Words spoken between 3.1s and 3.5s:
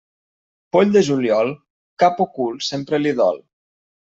dol.